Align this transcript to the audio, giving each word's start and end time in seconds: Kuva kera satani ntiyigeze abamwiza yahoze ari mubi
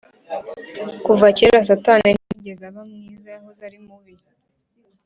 Kuva 1.05 1.27
kera 1.37 1.59
satani 1.69 2.09
ntiyigeze 2.15 2.63
abamwiza 2.71 3.27
yahoze 3.35 3.61
ari 3.67 3.77
mubi 3.85 4.13